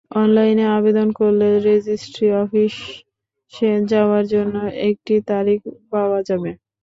অনলাইনে 0.11 0.65
আবেদন 0.77 1.07
করলে 1.19 1.47
রেজিস্ট্রি 1.67 2.27
অফিসে 2.41 3.71
যাওয়ার 3.91 4.23
জন্য 4.33 4.55
একটি 4.89 5.13
তারিখ 5.29 5.59
পাওয়া 5.91 6.19
যাবে। 6.29 6.51